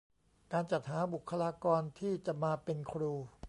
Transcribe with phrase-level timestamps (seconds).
[0.51, 3.11] การจัดหาบุคคลากรที่จะมาเป็นครู